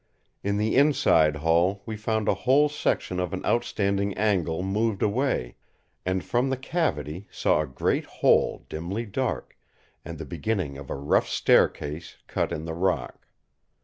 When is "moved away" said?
4.63-5.57